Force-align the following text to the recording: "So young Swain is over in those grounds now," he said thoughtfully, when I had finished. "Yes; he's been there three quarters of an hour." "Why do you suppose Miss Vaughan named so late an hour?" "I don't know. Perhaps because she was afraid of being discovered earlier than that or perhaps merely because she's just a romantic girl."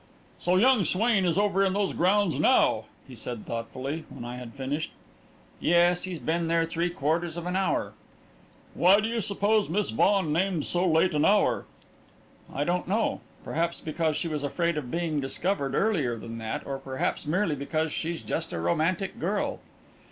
"So 0.39 0.55
young 0.55 0.83
Swain 0.83 1.25
is 1.25 1.37
over 1.37 1.63
in 1.63 1.73
those 1.73 1.93
grounds 1.93 2.39
now," 2.39 2.85
he 3.07 3.15
said 3.15 3.45
thoughtfully, 3.45 4.03
when 4.09 4.25
I 4.25 4.37
had 4.37 4.55
finished. 4.55 4.89
"Yes; 5.59 6.05
he's 6.05 6.17
been 6.17 6.47
there 6.47 6.65
three 6.65 6.89
quarters 6.89 7.37
of 7.37 7.45
an 7.45 7.55
hour." 7.55 7.93
"Why 8.73 8.99
do 8.99 9.07
you 9.07 9.21
suppose 9.21 9.69
Miss 9.69 9.91
Vaughan 9.91 10.33
named 10.33 10.65
so 10.65 10.87
late 10.87 11.13
an 11.13 11.23
hour?" 11.23 11.65
"I 12.51 12.63
don't 12.63 12.87
know. 12.87 13.21
Perhaps 13.43 13.79
because 13.81 14.17
she 14.17 14.27
was 14.27 14.41
afraid 14.41 14.75
of 14.75 14.89
being 14.89 15.19
discovered 15.19 15.75
earlier 15.75 16.17
than 16.17 16.39
that 16.39 16.65
or 16.65 16.79
perhaps 16.79 17.27
merely 17.27 17.53
because 17.53 17.91
she's 17.93 18.23
just 18.23 18.51
a 18.53 18.59
romantic 18.59 19.19
girl." 19.19 19.59